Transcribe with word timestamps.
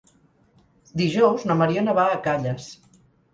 Dijous 1.01 1.45
na 1.51 1.59
Mariona 1.59 1.95
va 2.01 2.07
a 2.15 2.17
Calles. 2.29 2.73